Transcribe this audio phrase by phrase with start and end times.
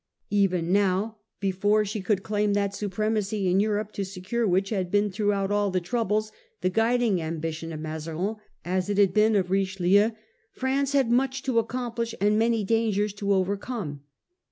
[0.31, 5.11] Even now, before she could claim that supremacy in Europe to secure which had been
[5.11, 6.31] throughout all the troubles
[6.61, 10.09] the guiding ambition of Mazarin as it had been of Richelieu,
[10.53, 14.01] France had much to accomplish and many dangers to overcome.